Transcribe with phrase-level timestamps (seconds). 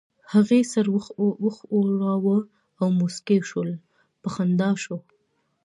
[0.33, 0.85] هغې سر
[1.45, 2.37] وښوراوه
[2.79, 3.69] او موسکۍ شول،
[4.21, 4.99] په خندا شوه.